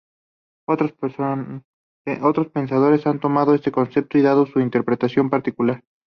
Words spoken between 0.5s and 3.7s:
Otros pensadores han tomado